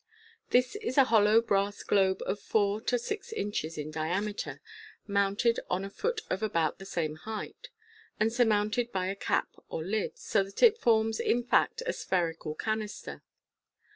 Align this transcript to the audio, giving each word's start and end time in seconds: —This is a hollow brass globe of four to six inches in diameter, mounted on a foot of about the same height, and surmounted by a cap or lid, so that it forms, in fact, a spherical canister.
—This 0.57 0.75
is 0.77 0.97
a 0.97 1.03
hollow 1.03 1.41
brass 1.43 1.83
globe 1.83 2.23
of 2.25 2.39
four 2.39 2.81
to 2.85 2.97
six 2.97 3.31
inches 3.31 3.77
in 3.77 3.91
diameter, 3.91 4.59
mounted 5.05 5.59
on 5.69 5.85
a 5.85 5.91
foot 5.91 6.21
of 6.27 6.41
about 6.41 6.79
the 6.79 6.87
same 6.87 7.17
height, 7.17 7.69
and 8.19 8.33
surmounted 8.33 8.91
by 8.91 9.05
a 9.09 9.15
cap 9.15 9.49
or 9.69 9.83
lid, 9.83 10.17
so 10.17 10.41
that 10.41 10.63
it 10.63 10.79
forms, 10.79 11.19
in 11.19 11.43
fact, 11.43 11.83
a 11.85 11.93
spherical 11.93 12.55
canister. 12.55 13.21